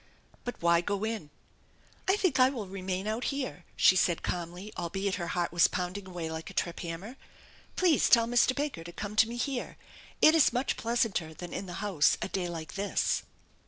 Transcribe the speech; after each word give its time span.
But 0.45 0.59
why 0.63 0.81
go 0.81 1.03
in? 1.03 1.29
THE 2.07 2.13
ENCHANTED 2.13 2.15
BARN 2.15 2.15
26t" 2.15 2.15
I 2.15 2.17
think 2.19 2.39
I 2.39 2.49
will 2.49 2.67
remain 2.67 3.05
out 3.05 3.23
here," 3.25 3.65
she 3.75 3.95
said 3.95 4.23
calmly, 4.23 4.73
albeit 4.75 5.13
her 5.21 5.27
heart 5.27 5.51
was 5.51 5.67
pounding 5.67 6.07
away 6.07 6.27
like 6.31 6.49
a 6.49 6.55
trip 6.55 6.79
hammer." 6.79 7.17
Pleasa 7.75 8.09
tell 8.09 8.25
Mr. 8.25 8.55
Baker 8.55 8.83
to 8.83 8.91
come 8.91 9.15
to 9.15 9.29
me 9.29 9.35
here. 9.35 9.77
It 10.19 10.33
is 10.33 10.51
much 10.51 10.75
pleasantei 10.75 11.37
than 11.37 11.53
in 11.53 11.67
the 11.67 11.73
house 11.85 12.17
a 12.19 12.29
day 12.29 12.49
like 12.49 12.73
this." 12.73 13.21